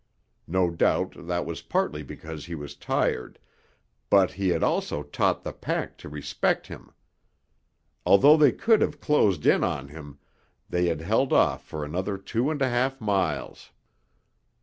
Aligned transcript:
No 0.47 0.71
doubt 0.71 1.13
that 1.27 1.45
was 1.45 1.61
partly 1.61 2.01
because 2.01 2.47
he 2.47 2.55
was 2.55 2.73
tired, 2.73 3.37
but 4.09 4.31
he 4.31 4.49
had 4.49 4.63
also 4.63 5.03
taught 5.03 5.43
the 5.43 5.53
pack 5.53 5.95
to 5.99 6.09
respect 6.09 6.65
him. 6.65 6.91
Although 8.03 8.35
they 8.35 8.51
could 8.51 8.81
have 8.81 8.99
closed 8.99 9.45
in 9.45 9.63
on 9.63 9.89
him, 9.89 10.17
they 10.67 10.87
had 10.87 11.01
held 11.01 11.31
off 11.31 11.63
for 11.63 11.85
another 11.85 12.17
two 12.17 12.49
and 12.49 12.63
a 12.63 12.69
half 12.69 12.99
miles. 12.99 13.69